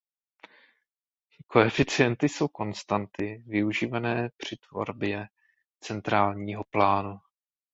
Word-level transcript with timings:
Koeficienty 1.47 2.29
jsou 2.29 2.47
konstanty 2.47 3.43
využívané 3.47 4.29
při 4.37 4.57
tvorbě 4.57 5.27
centrálního 5.79 6.63
plánu. 6.63 7.19